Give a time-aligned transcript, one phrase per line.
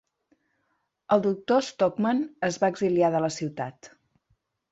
[1.15, 3.93] El doctor Stockmann es va exiliar de la ciutat.